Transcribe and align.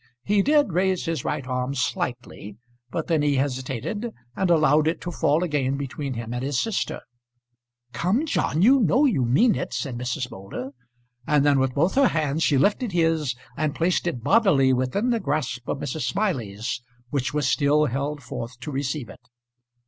He 0.23 0.41
did 0.41 0.73
raise 0.73 1.05
his 1.05 1.23
right 1.23 1.45
arm 1.45 1.75
slightly; 1.75 2.57
but 2.89 3.05
then 3.05 3.21
he 3.21 3.35
hesitated, 3.35 4.11
and 4.35 4.49
allowed 4.49 4.87
it 4.87 4.99
to 5.01 5.11
fall 5.11 5.43
again 5.43 5.77
between 5.77 6.15
him 6.15 6.33
and 6.33 6.43
his 6.43 6.59
sister. 6.59 7.01
"Come, 7.93 8.25
John, 8.25 8.63
you 8.63 8.79
know 8.79 9.05
you 9.05 9.23
mean 9.25 9.53
it," 9.53 9.75
said 9.75 9.99
Mrs. 9.99 10.31
Moulder. 10.31 10.71
And 11.27 11.45
then 11.45 11.59
with 11.59 11.75
both 11.75 11.93
her 11.93 12.07
hands 12.07 12.41
she 12.41 12.57
lifted 12.57 12.93
his, 12.93 13.35
and 13.55 13.75
placed 13.75 14.07
it 14.07 14.23
bodily 14.23 14.73
within 14.73 15.11
the 15.11 15.19
grasp 15.19 15.69
of 15.69 15.77
Mrs. 15.77 16.01
Smiley's, 16.01 16.81
which 17.11 17.31
was 17.31 17.47
still 17.47 17.85
held 17.85 18.23
forth 18.23 18.59
to 18.61 18.71
receive 18.71 19.07
it. 19.07 19.21